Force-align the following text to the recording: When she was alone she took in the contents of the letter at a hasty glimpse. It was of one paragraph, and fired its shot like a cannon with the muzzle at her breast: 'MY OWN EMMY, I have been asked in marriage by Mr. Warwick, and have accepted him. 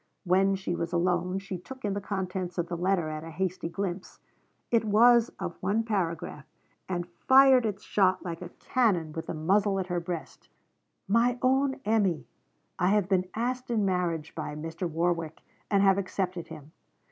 When 0.23 0.55
she 0.55 0.73
was 0.73 0.91
alone 0.93 1.37
she 1.37 1.59
took 1.59 1.85
in 1.85 1.93
the 1.93 2.01
contents 2.01 2.57
of 2.57 2.69
the 2.69 2.75
letter 2.75 3.07
at 3.09 3.23
a 3.23 3.29
hasty 3.29 3.69
glimpse. 3.69 4.17
It 4.71 4.83
was 4.83 5.29
of 5.39 5.61
one 5.61 5.83
paragraph, 5.83 6.47
and 6.89 7.07
fired 7.07 7.67
its 7.67 7.83
shot 7.83 8.25
like 8.25 8.41
a 8.41 8.49
cannon 8.49 9.13
with 9.13 9.27
the 9.27 9.35
muzzle 9.35 9.77
at 9.79 9.85
her 9.93 9.99
breast: 9.99 10.49
'MY 11.07 11.37
OWN 11.43 11.79
EMMY, 11.85 12.25
I 12.79 12.87
have 12.87 13.07
been 13.09 13.29
asked 13.35 13.69
in 13.69 13.85
marriage 13.85 14.33
by 14.33 14.55
Mr. 14.55 14.89
Warwick, 14.89 15.39
and 15.69 15.83
have 15.83 15.99
accepted 15.99 16.47
him. 16.47 16.71